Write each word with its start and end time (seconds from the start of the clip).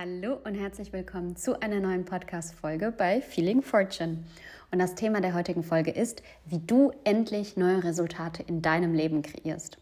Hallo 0.00 0.38
und 0.44 0.54
herzlich 0.54 0.92
willkommen 0.92 1.34
zu 1.34 1.60
einer 1.60 1.80
neuen 1.80 2.04
Podcast-Folge 2.04 2.92
bei 2.92 3.20
Feeling 3.20 3.62
Fortune. 3.62 4.18
Und 4.70 4.78
das 4.78 4.94
Thema 4.94 5.20
der 5.20 5.34
heutigen 5.34 5.64
Folge 5.64 5.90
ist, 5.90 6.22
wie 6.44 6.60
du 6.60 6.92
endlich 7.02 7.56
neue 7.56 7.82
Resultate 7.82 8.44
in 8.44 8.62
deinem 8.62 8.94
Leben 8.94 9.22
kreierst. 9.22 9.78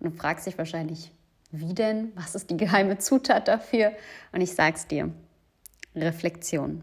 Und 0.00 0.10
du 0.10 0.18
fragst 0.18 0.48
dich 0.48 0.58
wahrscheinlich, 0.58 1.12
wie 1.52 1.72
denn? 1.72 2.10
Was 2.16 2.34
ist 2.34 2.50
die 2.50 2.56
geheime 2.56 2.98
Zutat 2.98 3.46
dafür? 3.46 3.92
Und 4.32 4.40
ich 4.40 4.56
sag's 4.56 4.88
dir: 4.88 5.12
Reflexion. 5.94 6.82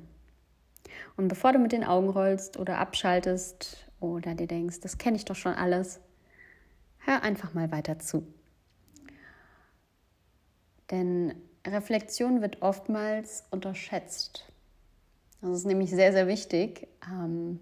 Und 1.17 1.27
bevor 1.27 1.51
du 1.51 1.59
mit 1.59 1.73
den 1.73 1.83
Augen 1.83 2.09
rollst 2.09 2.57
oder 2.57 2.77
abschaltest 2.77 3.85
oder 3.99 4.33
dir 4.33 4.47
denkst, 4.47 4.79
das 4.79 4.97
kenne 4.97 5.17
ich 5.17 5.25
doch 5.25 5.35
schon 5.35 5.55
alles, 5.55 5.99
hör 6.99 7.21
einfach 7.21 7.53
mal 7.53 7.69
weiter 7.69 7.99
zu. 7.99 8.25
Denn 10.89 11.35
Reflexion 11.65 12.41
wird 12.41 12.61
oftmals 12.61 13.43
unterschätzt. 13.51 14.45
Das 15.41 15.51
ist 15.51 15.65
nämlich 15.65 15.91
sehr, 15.91 16.11
sehr 16.11 16.27
wichtig. 16.27 16.87
Ähm, 17.07 17.59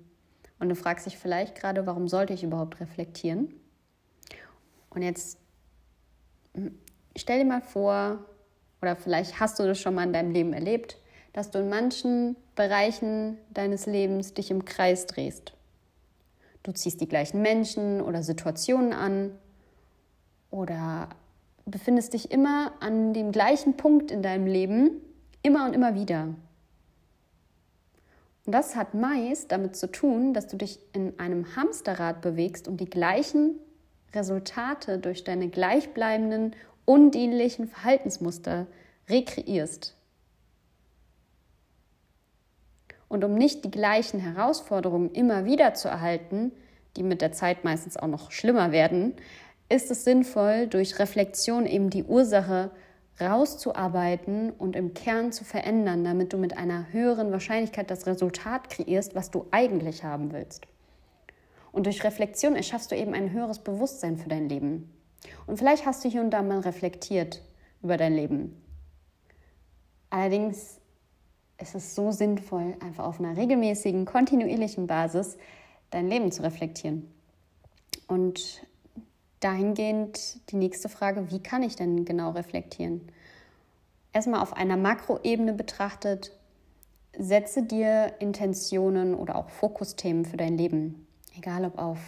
und 0.59 0.69
du 0.69 0.75
fragst 0.75 1.05
dich 1.05 1.17
vielleicht 1.17 1.55
gerade, 1.55 1.85
warum 1.85 2.07
sollte 2.07 2.33
ich 2.33 2.43
überhaupt 2.43 2.79
reflektieren? 2.79 3.53
Und 4.89 5.01
jetzt 5.01 5.37
hm, 6.53 6.77
stell 7.15 7.39
dir 7.39 7.45
mal 7.45 7.61
vor, 7.61 8.25
oder 8.81 8.95
vielleicht 8.95 9.39
hast 9.39 9.59
du 9.59 9.63
das 9.63 9.79
schon 9.79 9.95
mal 9.95 10.03
in 10.03 10.13
deinem 10.13 10.31
Leben 10.31 10.53
erlebt, 10.53 10.97
dass 11.33 11.51
du 11.51 11.59
in 11.59 11.69
manchen 11.69 12.35
Bereichen 12.55 13.37
deines 13.51 13.85
Lebens 13.85 14.33
dich 14.33 14.51
im 14.51 14.65
Kreis 14.65 15.05
drehst. 15.05 15.53
Du 16.63 16.71
ziehst 16.71 16.99
die 16.99 17.07
gleichen 17.07 17.41
Menschen 17.41 18.01
oder 18.01 18.23
Situationen 18.23 18.93
an 18.93 19.31
oder 20.51 21.09
befindest 21.71 22.13
dich 22.13 22.31
immer 22.31 22.73
an 22.79 23.13
dem 23.13 23.31
gleichen 23.31 23.77
Punkt 23.77 24.11
in 24.11 24.21
deinem 24.21 24.47
Leben, 24.47 25.01
immer 25.41 25.65
und 25.65 25.73
immer 25.73 25.95
wieder. 25.95 26.35
Und 28.45 28.53
das 28.53 28.75
hat 28.75 28.93
meist 28.93 29.51
damit 29.51 29.75
zu 29.75 29.91
tun, 29.91 30.33
dass 30.33 30.47
du 30.47 30.57
dich 30.57 30.79
in 30.93 31.19
einem 31.19 31.55
Hamsterrad 31.55 32.21
bewegst 32.21 32.67
und 32.67 32.79
die 32.79 32.89
gleichen 32.89 33.59
Resultate 34.13 34.97
durch 34.97 35.23
deine 35.23 35.49
gleichbleibenden, 35.49 36.55
undienlichen 36.85 37.67
Verhaltensmuster 37.67 38.65
rekreierst. 39.07 39.95
Und 43.07 43.23
um 43.23 43.35
nicht 43.35 43.65
die 43.65 43.71
gleichen 43.71 44.19
Herausforderungen 44.19 45.11
immer 45.11 45.45
wieder 45.45 45.73
zu 45.73 45.87
erhalten, 45.87 46.51
die 46.95 47.03
mit 47.03 47.21
der 47.21 47.31
Zeit 47.31 47.63
meistens 47.63 47.97
auch 47.97 48.07
noch 48.07 48.31
schlimmer 48.31 48.71
werden, 48.71 49.13
ist 49.69 49.91
es 49.91 50.03
sinnvoll, 50.03 50.67
durch 50.67 50.99
Reflexion 50.99 51.65
eben 51.65 51.89
die 51.89 52.03
Ursache 52.03 52.71
rauszuarbeiten 53.21 54.51
und 54.51 54.75
im 54.75 54.93
Kern 54.93 55.31
zu 55.31 55.43
verändern, 55.43 56.03
damit 56.03 56.33
du 56.33 56.37
mit 56.37 56.57
einer 56.57 56.91
höheren 56.91 57.31
Wahrscheinlichkeit 57.31 57.91
das 57.91 58.07
Resultat 58.07 58.69
kreierst, 58.69 59.13
was 59.13 59.29
du 59.29 59.45
eigentlich 59.51 60.03
haben 60.03 60.31
willst. 60.31 60.65
Und 61.71 61.85
durch 61.85 62.03
Reflexion 62.03 62.55
erschaffst 62.55 62.91
du 62.91 62.95
eben 62.95 63.13
ein 63.13 63.31
höheres 63.31 63.59
Bewusstsein 63.59 64.17
für 64.17 64.29
dein 64.29 64.49
Leben. 64.49 64.91
Und 65.45 65.57
vielleicht 65.57 65.85
hast 65.85 66.03
du 66.03 66.09
hier 66.09 66.21
und 66.21 66.31
da 66.31 66.41
mal 66.41 66.59
reflektiert 66.59 67.43
über 67.83 67.97
dein 67.97 68.15
Leben. 68.15 68.59
Allerdings 70.09 70.79
ist 71.61 71.75
es 71.75 71.93
so 71.93 72.11
sinnvoll, 72.11 72.75
einfach 72.79 73.05
auf 73.05 73.19
einer 73.19 73.37
regelmäßigen, 73.37 74.05
kontinuierlichen 74.05 74.87
Basis 74.87 75.37
dein 75.91 76.07
Leben 76.07 76.31
zu 76.31 76.41
reflektieren. 76.41 77.11
Und 78.07 78.65
dahingehend 79.39 80.49
die 80.51 80.57
nächste 80.57 80.89
Frage, 80.89 81.31
wie 81.31 81.41
kann 81.41 81.63
ich 81.63 81.75
denn 81.75 82.05
genau 82.05 82.31
reflektieren? 82.31 83.01
Erstmal 84.11 84.41
auf 84.41 84.53
einer 84.53 84.77
Makroebene 84.77 85.53
betrachtet, 85.53 86.31
setze 87.17 87.63
dir 87.63 88.13
Intentionen 88.19 89.13
oder 89.13 89.35
auch 89.35 89.49
Fokusthemen 89.49 90.25
für 90.25 90.37
dein 90.37 90.57
Leben. 90.57 91.07
Egal 91.37 91.65
ob 91.65 91.77
auf 91.77 91.99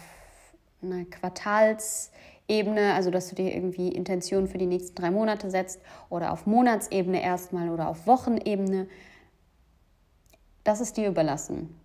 einer 0.82 1.04
Quartalsebene, 1.04 2.94
also 2.94 3.10
dass 3.10 3.28
du 3.28 3.36
dir 3.36 3.54
irgendwie 3.54 3.88
Intentionen 3.88 4.48
für 4.48 4.58
die 4.58 4.66
nächsten 4.66 4.94
drei 4.96 5.10
Monate 5.10 5.50
setzt 5.50 5.80
oder 6.10 6.32
auf 6.32 6.46
Monatsebene 6.46 7.22
erstmal 7.22 7.70
oder 7.70 7.88
auf 7.88 8.06
Wochenebene. 8.06 8.88
Das 10.64 10.80
ist 10.80 10.96
dir 10.96 11.08
überlassen. 11.08 11.76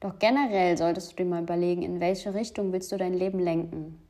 Doch 0.00 0.18
generell 0.18 0.76
solltest 0.76 1.12
du 1.12 1.16
dir 1.16 1.24
mal 1.24 1.42
überlegen, 1.42 1.82
in 1.82 2.00
welche 2.00 2.34
Richtung 2.34 2.72
willst 2.72 2.92
du 2.92 2.96
dein 2.96 3.14
Leben 3.14 3.38
lenken. 3.38 4.05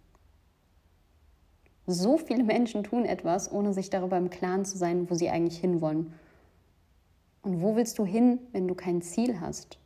So 1.87 2.19
viele 2.19 2.43
Menschen 2.43 2.83
tun 2.83 3.05
etwas, 3.05 3.51
ohne 3.51 3.73
sich 3.73 3.91
darüber 3.91 4.17
im 4.17 4.31
Klaren 4.31 4.65
zu 4.65 4.77
sein, 4.77 5.09
wo 5.09 5.15
sie 5.15 5.31
eigentlich 5.31 5.59
hinwollen. 5.59 6.13
Und 7.43 7.63
wo 7.63 7.77
willst 7.77 7.99
du 7.99 8.05
hin, 8.05 8.41
wenn 8.51 8.67
du 8.67 8.75
kein 8.75 9.03
Ziel 9.03 9.41
hast? 9.41 9.79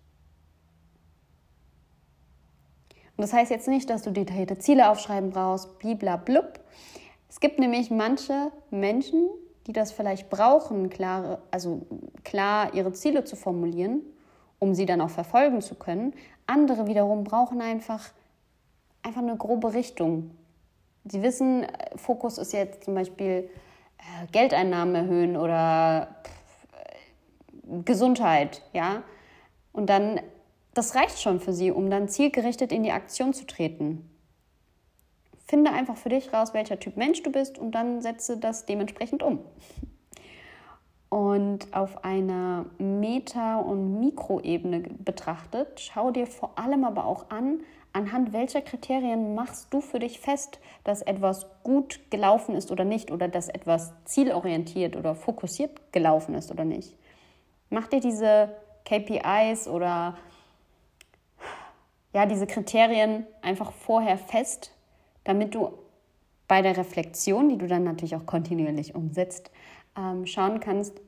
Und 3.17 3.23
das 3.23 3.35
heißt 3.35 3.51
jetzt 3.51 3.69
nicht, 3.69 3.91
dass 3.91 4.01
du 4.01 4.13
detaillierte 4.13 4.57
Ziele 4.57 4.89
aufschreiben 4.89 5.29
brauchst, 5.29 5.79
bliblablub. 5.79 6.59
Es 7.29 7.39
gibt 7.39 7.59
nämlich 7.59 7.91
manche 7.91 8.51
Menschen, 8.71 9.29
die 9.67 9.75
das 9.75 9.93
vielleicht 9.93 10.31
brauchen, 10.31 10.89
klare, 10.89 11.43
also 11.51 11.87
klar 12.25 12.73
ihre 12.73 12.93
Ziele 12.95 13.25
zu 13.25 13.37
formulieren, 13.37 14.01
um 14.59 14.75
sie 14.75 14.87
dann 14.87 15.03
auch 15.03 15.11
verfolgen 15.11 15.61
zu 15.61 15.75
können. 15.75 16.15
Andere 16.47 16.87
wiederum 16.87 17.25
brauchen 17.25 17.61
einfach, 17.61 18.11
einfach 19.03 19.21
eine 19.21 19.37
grobe 19.37 19.75
Richtung, 19.75 20.31
Sie 21.05 21.23
wissen, 21.23 21.67
Fokus 21.97 22.39
ist 22.39 22.53
jetzt 22.53 22.85
zum 22.85 22.95
Beispiel 22.95 23.51
äh, 23.99 24.27
Geldeinnahmen 24.33 24.95
erhöhen 24.95 25.37
oder 25.37 26.17
äh, 26.73 27.83
Gesundheit, 27.85 28.63
ja. 28.73 29.03
Und 29.73 29.89
dann, 29.89 30.21
das 30.75 30.95
reicht 30.95 31.21
schon 31.21 31.41
für 31.41 31.53
Sie, 31.53 31.71
um 31.71 31.91
dann 31.91 32.09
zielgerichtet 32.09 32.73
in 32.73 32.83
die 32.83 32.93
Aktion 32.93 33.33
zu 33.33 33.47
treten. 33.47 34.11
Finde 35.47 35.73
einfach 35.73 35.97
für 35.97 36.11
dich 36.11 36.33
raus, 36.33 36.55
welcher 36.55 36.79
Typ 36.79 36.97
Mensch 36.97 37.23
du 37.23 37.33
bist 37.33 37.59
und 37.59 37.73
dann 37.73 38.03
setze 38.03 38.37
das 38.37 38.67
dementsprechend 38.67 39.23
um. 39.23 39.41
Und 41.09 41.75
auf 41.75 42.05
einer 42.05 42.67
Meta- 42.79 43.59
und 43.59 43.99
Mikroebene 43.99 44.81
betrachtet, 44.81 45.81
schau 45.81 46.13
dir 46.13 46.29
vor 46.29 46.57
allem 46.57 46.85
aber 46.85 47.05
auch 47.05 47.31
an, 47.31 47.63
anhand 47.93 48.33
welcher 48.33 48.63
Kriterien 48.63 49.35
machst 49.35 49.73
du 49.73 49.81
für 49.81 49.99
dich 49.99 50.21
fest, 50.21 50.61
dass 50.85 51.03
etwas 51.03 51.47
gut 51.63 52.01
gelaufen 52.11 52.55
ist 52.55 52.71
oder 52.71 52.85
nicht 52.85 53.11
oder 53.11 53.29
dass 53.29 53.49
etwas 53.49 53.93
zielorientiert 54.05 54.97
oder 54.97 55.15
fokussiert 55.15 55.93
gelaufen 55.93 56.35
ist 56.35 56.51
oder 56.51 56.65
nicht. 56.65 56.97
Mach 57.69 57.87
dir 57.87 58.01
diese 58.01 58.55
KPIs 58.85 59.69
oder 59.69 60.17
ja, 62.13 62.27
diese 62.27 62.47
Kriterien 62.47 63.27
einfach 63.43 63.73
vorher 63.73 64.19
fest, 64.19 64.73
damit 65.25 65.55
du 65.55 65.73
bei 66.49 66.63
der 66.63 66.77
Reflexion, 66.77 67.49
die 67.49 67.59
du 67.59 67.69
dann 67.69 67.85
natürlich 67.85 68.17
auch 68.17 68.27
kontinuierlich 68.27 68.97
umsetzt, 68.97 69.53
ähm, 69.97 70.27
schauen 70.27 70.59
kannst, 70.59 71.01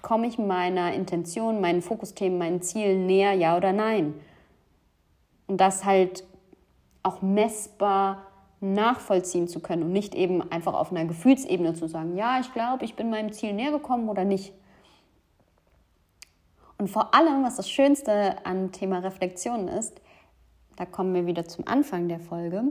komme 0.00 0.26
ich 0.26 0.38
meiner 0.38 0.94
Intention, 0.94 1.60
meinen 1.60 1.82
Fokusthemen, 1.82 2.38
meinen 2.38 2.62
Zielen 2.62 3.06
näher, 3.06 3.32
ja 3.32 3.56
oder 3.56 3.72
nein? 3.72 4.14
Und 5.52 5.58
das 5.58 5.84
halt 5.84 6.24
auch 7.02 7.20
messbar 7.20 8.26
nachvollziehen 8.60 9.48
zu 9.48 9.60
können 9.60 9.82
und 9.82 9.92
nicht 9.92 10.14
eben 10.14 10.50
einfach 10.50 10.72
auf 10.72 10.90
einer 10.90 11.04
Gefühlsebene 11.04 11.74
zu 11.74 11.88
sagen, 11.88 12.16
ja, 12.16 12.40
ich 12.40 12.54
glaube, 12.54 12.86
ich 12.86 12.96
bin 12.96 13.10
meinem 13.10 13.34
Ziel 13.34 13.52
näher 13.52 13.70
gekommen 13.70 14.08
oder 14.08 14.24
nicht. 14.24 14.54
Und 16.78 16.88
vor 16.88 17.14
allem, 17.14 17.44
was 17.44 17.56
das 17.56 17.68
Schönste 17.68 18.46
an 18.46 18.72
Thema 18.72 19.00
Reflexion 19.00 19.68
ist, 19.68 20.00
da 20.76 20.86
kommen 20.86 21.12
wir 21.12 21.26
wieder 21.26 21.44
zum 21.44 21.68
Anfang 21.68 22.08
der 22.08 22.18
Folge, 22.18 22.64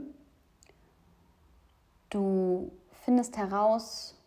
du 2.10 2.72
findest 3.06 3.38
heraus 3.38 4.18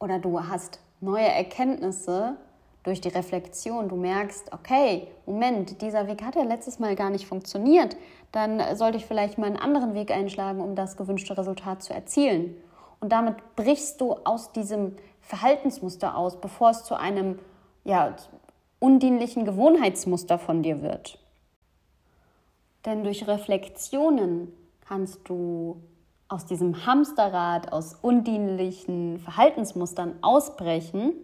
oder 0.00 0.18
du 0.18 0.40
hast 0.48 0.80
neue 1.00 1.28
Erkenntnisse 1.28 2.38
durch 2.86 3.00
die 3.00 3.08
Reflexion, 3.08 3.88
du 3.88 3.96
merkst, 3.96 4.52
okay, 4.52 5.08
Moment, 5.26 5.82
dieser 5.82 6.06
Weg 6.06 6.22
hat 6.22 6.36
ja 6.36 6.44
letztes 6.44 6.78
Mal 6.78 6.94
gar 6.94 7.10
nicht 7.10 7.26
funktioniert, 7.26 7.96
dann 8.30 8.76
sollte 8.76 8.96
ich 8.96 9.06
vielleicht 9.06 9.38
mal 9.38 9.48
einen 9.48 9.56
anderen 9.56 9.94
Weg 9.94 10.12
einschlagen, 10.12 10.60
um 10.60 10.76
das 10.76 10.96
gewünschte 10.96 11.36
Resultat 11.36 11.82
zu 11.82 11.92
erzielen. 11.92 12.54
Und 13.00 13.10
damit 13.10 13.34
brichst 13.56 14.00
du 14.00 14.12
aus 14.24 14.52
diesem 14.52 14.94
Verhaltensmuster 15.20 16.16
aus, 16.16 16.40
bevor 16.40 16.70
es 16.70 16.84
zu 16.84 16.94
einem 16.94 17.40
ja, 17.82 18.14
undienlichen 18.78 19.44
Gewohnheitsmuster 19.44 20.38
von 20.38 20.62
dir 20.62 20.80
wird. 20.80 21.18
Denn 22.84 23.02
durch 23.02 23.26
Reflexionen 23.26 24.52
kannst 24.86 25.28
du 25.28 25.82
aus 26.28 26.46
diesem 26.46 26.86
Hamsterrad, 26.86 27.72
aus 27.72 27.96
undienlichen 28.00 29.18
Verhaltensmustern 29.18 30.14
ausbrechen 30.22 31.14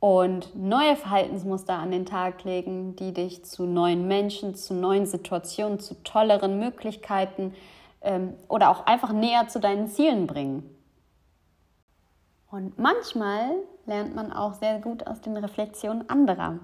und 0.00 0.54
neue 0.54 0.96
Verhaltensmuster 0.96 1.74
an 1.74 1.90
den 1.90 2.06
Tag 2.06 2.44
legen, 2.44 2.94
die 2.96 3.12
dich 3.12 3.44
zu 3.44 3.64
neuen 3.64 4.06
Menschen, 4.06 4.54
zu 4.54 4.74
neuen 4.74 5.06
Situationen, 5.06 5.80
zu 5.80 6.02
tolleren 6.04 6.58
Möglichkeiten 6.58 7.54
ähm, 8.02 8.34
oder 8.48 8.70
auch 8.70 8.86
einfach 8.86 9.12
näher 9.12 9.48
zu 9.48 9.58
deinen 9.58 9.88
Zielen 9.88 10.26
bringen. 10.26 10.74
Und 12.50 12.78
manchmal 12.78 13.50
lernt 13.86 14.14
man 14.14 14.32
auch 14.32 14.54
sehr 14.54 14.78
gut 14.78 15.06
aus 15.06 15.20
den 15.20 15.36
Reflexionen 15.36 16.08
anderer. 16.08 16.58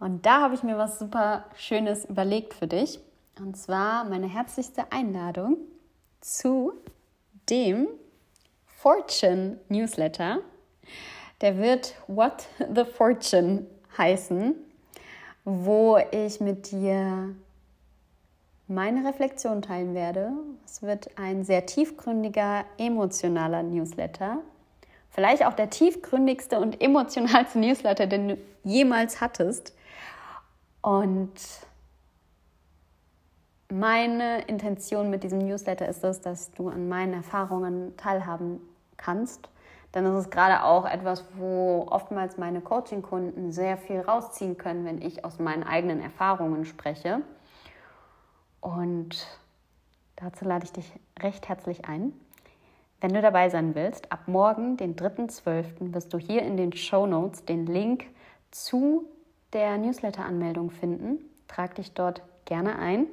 Und 0.00 0.26
da 0.26 0.40
habe 0.40 0.54
ich 0.54 0.62
mir 0.62 0.78
was 0.78 0.98
super 0.98 1.44
Schönes 1.54 2.04
überlegt 2.06 2.54
für 2.54 2.66
dich. 2.66 2.98
Und 3.38 3.56
zwar 3.56 4.04
meine 4.04 4.26
herzlichste 4.26 4.90
Einladung 4.90 5.58
zu 6.20 6.72
dem 7.48 7.86
Fortune 8.66 9.58
Newsletter. 9.68 10.40
Der 11.42 11.58
wird 11.58 11.96
What 12.06 12.46
the 12.74 12.84
Fortune 12.84 13.66
heißen, 13.98 14.54
wo 15.44 15.98
ich 16.12 16.40
mit 16.40 16.70
dir 16.70 17.34
meine 18.68 19.06
Reflexion 19.06 19.60
teilen 19.60 19.92
werde. 19.94 20.30
Es 20.64 20.82
wird 20.82 21.10
ein 21.18 21.42
sehr 21.42 21.66
tiefgründiger, 21.66 22.64
emotionaler 22.78 23.64
Newsletter. 23.64 24.38
Vielleicht 25.10 25.44
auch 25.44 25.54
der 25.54 25.68
tiefgründigste 25.68 26.60
und 26.60 26.80
emotionalste 26.80 27.58
Newsletter, 27.58 28.06
den 28.06 28.28
du 28.28 28.38
jemals 28.62 29.20
hattest. 29.20 29.74
Und 30.80 31.32
meine 33.68 34.42
Intention 34.42 35.10
mit 35.10 35.24
diesem 35.24 35.40
Newsletter 35.40 35.88
ist 35.88 36.04
es, 36.04 36.20
dass 36.20 36.52
du 36.52 36.68
an 36.68 36.88
meinen 36.88 37.14
Erfahrungen 37.14 37.96
teilhaben 37.96 38.60
kannst. 38.96 39.48
Das 39.92 40.24
ist 40.24 40.30
gerade 40.30 40.64
auch 40.64 40.86
etwas, 40.86 41.24
wo 41.34 41.86
oftmals 41.90 42.38
meine 42.38 42.62
Coaching-Kunden 42.62 43.52
sehr 43.52 43.76
viel 43.76 44.00
rausziehen 44.00 44.56
können, 44.56 44.86
wenn 44.86 45.02
ich 45.02 45.24
aus 45.24 45.38
meinen 45.38 45.64
eigenen 45.64 46.00
Erfahrungen 46.00 46.64
spreche. 46.64 47.20
Und 48.62 49.26
dazu 50.16 50.46
lade 50.46 50.64
ich 50.64 50.72
dich 50.72 50.90
recht 51.20 51.48
herzlich 51.48 51.84
ein. 51.84 52.14
Wenn 53.02 53.12
du 53.12 53.20
dabei 53.20 53.50
sein 53.50 53.74
willst, 53.74 54.10
ab 54.10 54.28
morgen, 54.28 54.76
den 54.76 54.96
3.12., 54.96 55.92
wirst 55.92 56.14
du 56.14 56.18
hier 56.18 56.42
in 56.42 56.56
den 56.56 56.72
Show 56.72 57.04
Notes 57.06 57.44
den 57.44 57.66
Link 57.66 58.06
zu 58.50 59.04
der 59.52 59.76
Newsletter-Anmeldung 59.76 60.70
finden. 60.70 61.18
Trag 61.48 61.74
dich 61.74 61.92
dort 61.92 62.22
gerne 62.44 62.78
ein. 62.78 63.06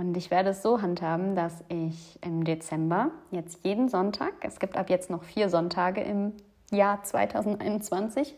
Und 0.00 0.16
ich 0.16 0.30
werde 0.30 0.48
es 0.48 0.62
so 0.62 0.80
handhaben, 0.80 1.34
dass 1.34 1.62
ich 1.68 2.18
im 2.24 2.42
Dezember 2.42 3.10
jetzt 3.30 3.66
jeden 3.66 3.90
Sonntag, 3.90 4.32
es 4.40 4.58
gibt 4.58 4.78
ab 4.78 4.88
jetzt 4.88 5.10
noch 5.10 5.22
vier 5.24 5.50
Sonntage 5.50 6.00
im 6.00 6.32
Jahr 6.70 7.02
2021, 7.02 8.34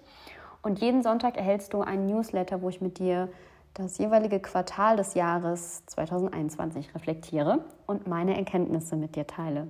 und 0.62 0.80
jeden 0.80 1.04
Sonntag 1.04 1.36
erhältst 1.36 1.72
du 1.72 1.82
einen 1.82 2.06
Newsletter, 2.06 2.62
wo 2.62 2.68
ich 2.68 2.80
mit 2.80 2.98
dir 2.98 3.28
das 3.74 3.98
jeweilige 3.98 4.40
Quartal 4.40 4.96
des 4.96 5.14
Jahres 5.14 5.86
2021 5.86 6.96
reflektiere 6.96 7.64
und 7.86 8.08
meine 8.08 8.36
Erkenntnisse 8.36 8.96
mit 8.96 9.14
dir 9.14 9.28
teile. 9.28 9.68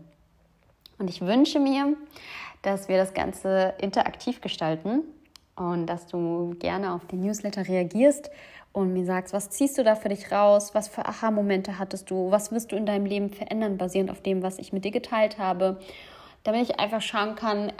Und 0.99 1.11
ich 1.11 1.21
wünsche 1.21 1.61
mir, 1.61 1.95
dass 2.63 2.89
wir 2.89 2.97
das 2.97 3.13
Ganze 3.13 3.75
interaktiv 3.77 4.41
gestalten 4.41 5.03
und 5.57 5.87
dass 5.87 6.07
du 6.07 6.55
gerne 6.59 6.93
auf 6.93 7.07
den 7.07 7.21
Newsletter 7.21 7.67
reagierst 7.67 8.31
und 8.73 8.93
mir 8.93 9.05
sagst, 9.05 9.35
was 9.35 9.51
ziehst 9.51 9.77
du 9.77 9.85
da 9.85 9.95
für 9.95 10.09
dich 10.09 10.33
raus, 10.33 10.75
was 10.75 10.89
für 10.89 11.05
Aha-Momente 11.05 11.79
hattest 11.79 12.11
du, 12.11 12.31
was 12.31 12.53
wirst 12.53 12.73
du 12.73 12.77
in 12.77 12.87
deinem 12.87 13.07
Leben 13.07 13.31
verändern, 13.31 13.77
basierend 13.77 14.11
auf 14.11 14.23
dem, 14.23 14.43
was 14.43 14.59
ich 14.59 14.73
mit 14.73 14.85
dir 14.85 14.91
geteilt 14.91 15.39
habe, 15.39 15.79
damit 16.43 16.63
ich 16.63 16.81
einfach 16.81 17.03
schauen 17.03 17.35
kann, 17.35 17.73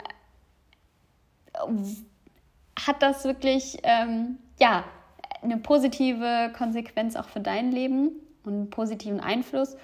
hat 2.79 3.01
das 3.01 3.25
wirklich, 3.25 3.79
ähm, 3.83 4.37
ja, 4.59 4.83
eine 5.41 5.57
positive 5.57 6.51
Konsequenz 6.57 7.15
auch 7.15 7.27
für 7.27 7.39
dein 7.39 7.71
Leben 7.71 8.11
und 8.43 8.53
einen 8.53 8.69
positiven 8.69 9.19
Einfluss? 9.19 9.75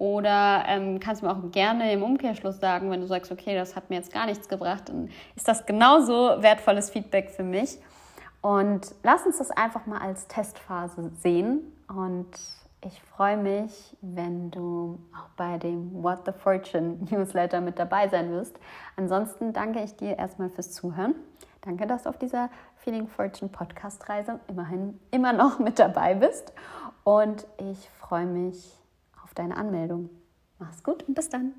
Oder 0.00 0.64
ähm, 0.66 0.98
kannst 0.98 1.20
du 1.20 1.26
mir 1.26 1.32
auch 1.32 1.52
gerne 1.52 1.92
im 1.92 2.02
Umkehrschluss 2.02 2.58
sagen, 2.58 2.90
wenn 2.90 3.02
du 3.02 3.06
sagst, 3.06 3.30
okay, 3.30 3.54
das 3.54 3.76
hat 3.76 3.90
mir 3.90 3.96
jetzt 3.96 4.10
gar 4.10 4.24
nichts 4.24 4.48
gebracht, 4.48 4.88
dann 4.88 5.10
ist 5.36 5.46
das 5.46 5.66
genauso 5.66 6.42
wertvolles 6.42 6.88
Feedback 6.88 7.28
für 7.28 7.42
mich. 7.42 7.76
Und 8.40 8.94
lass 9.02 9.26
uns 9.26 9.36
das 9.36 9.50
einfach 9.50 9.84
mal 9.84 10.00
als 10.00 10.26
Testphase 10.26 11.10
sehen. 11.20 11.76
Und 11.86 12.30
ich 12.82 12.98
freue 13.14 13.36
mich, 13.36 13.94
wenn 14.00 14.50
du 14.50 14.98
auch 15.14 15.28
bei 15.36 15.58
dem 15.58 16.02
What 16.02 16.20
the 16.24 16.32
Fortune 16.32 17.00
Newsletter 17.10 17.60
mit 17.60 17.78
dabei 17.78 18.08
sein 18.08 18.30
wirst. 18.30 18.58
Ansonsten 18.96 19.52
danke 19.52 19.82
ich 19.82 19.96
dir 19.96 20.18
erstmal 20.18 20.48
fürs 20.48 20.72
Zuhören. 20.72 21.14
Danke, 21.60 21.86
dass 21.86 22.04
du 22.04 22.08
auf 22.08 22.16
dieser 22.16 22.48
Feeling 22.76 23.06
Fortune 23.06 23.50
Podcast 23.50 24.08
Reise 24.08 24.40
immerhin 24.48 24.98
immer 25.10 25.34
noch 25.34 25.58
mit 25.58 25.78
dabei 25.78 26.14
bist. 26.14 26.54
Und 27.04 27.46
ich 27.58 27.90
freue 27.98 28.24
mich 28.24 28.79
auf 29.30 29.34
deine 29.34 29.56
Anmeldung. 29.56 30.10
Mach's 30.58 30.82
gut 30.82 31.04
und 31.04 31.14
bis 31.14 31.28
dann. 31.28 31.54